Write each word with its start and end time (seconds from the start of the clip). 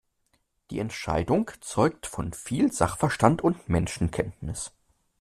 Die 0.71 0.79
Entscheidung 0.79 1.51
zeugt 1.59 2.07
von 2.07 2.33
viel 2.33 2.71
Sachverstand 2.71 3.43
und 3.43 3.69
Menschenkenntnis. 3.69 4.71